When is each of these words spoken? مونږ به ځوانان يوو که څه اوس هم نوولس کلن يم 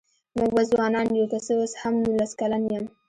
مونږ 0.37 0.49
به 0.55 0.63
ځوانان 0.71 1.07
يوو 1.15 1.31
که 1.31 1.39
څه 1.45 1.51
اوس 1.59 1.73
هم 1.81 1.93
نوولس 2.03 2.31
کلن 2.39 2.63
يم 2.73 2.85